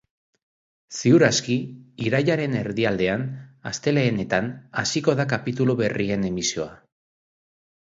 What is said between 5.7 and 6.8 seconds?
berrien emisioa.